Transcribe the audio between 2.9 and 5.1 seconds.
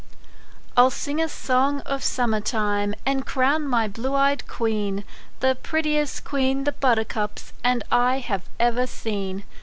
And crown my blue eyed queen,